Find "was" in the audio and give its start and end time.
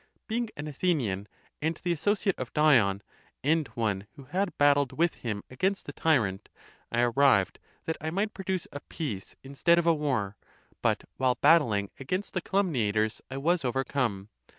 13.37-13.63